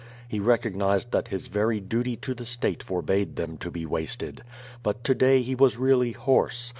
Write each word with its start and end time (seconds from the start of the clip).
He 0.27 0.39
recognized 0.39 1.11
that 1.11 1.27
his 1.27 1.45
very 1.45 1.79
duty 1.79 2.15
to 2.17 2.33
the 2.33 2.43
state 2.43 2.81
forbade 2.81 3.35
them 3.35 3.55
to 3.57 3.69
be 3.69 3.85
wasted. 3.85 4.41
But 4.81 5.03
to 5.03 5.13
day 5.13 5.43
he 5.43 5.53
was 5.53 5.77
really 5.77 6.13
hoarse. 6.13 6.69